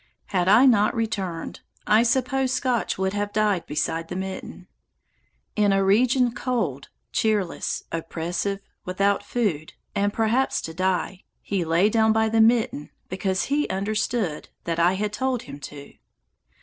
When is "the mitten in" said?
4.07-5.71